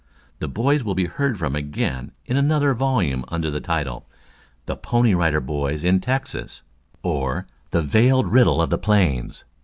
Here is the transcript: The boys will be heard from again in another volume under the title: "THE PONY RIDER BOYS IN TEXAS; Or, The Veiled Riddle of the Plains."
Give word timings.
The 0.39 0.47
boys 0.47 0.83
will 0.83 0.95
be 0.95 1.05
heard 1.05 1.37
from 1.37 1.55
again 1.55 2.13
in 2.25 2.35
another 2.35 2.73
volume 2.73 3.23
under 3.27 3.51
the 3.51 3.59
title: 3.61 4.07
"THE 4.65 4.75
PONY 4.75 5.13
RIDER 5.13 5.39
BOYS 5.41 5.83
IN 5.83 5.99
TEXAS; 5.99 6.63
Or, 7.03 7.45
The 7.69 7.83
Veiled 7.83 8.25
Riddle 8.31 8.63
of 8.63 8.71
the 8.71 8.79
Plains." 8.79 9.43